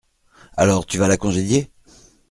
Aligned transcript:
Alors 0.57 0.87
tu 0.87 0.97
vas 0.97 1.07
la 1.07 1.15
congédier? 1.15 1.69